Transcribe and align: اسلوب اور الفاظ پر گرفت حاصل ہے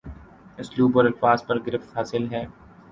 اسلوب 0.59 0.97
اور 0.97 1.05
الفاظ 1.05 1.45
پر 1.47 1.59
گرفت 1.67 1.95
حاصل 1.97 2.27
ہے 2.31 2.45